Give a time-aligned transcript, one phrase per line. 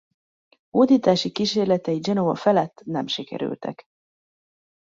[0.69, 3.85] Hódítási kísérletei Genova felett nem sikerültek.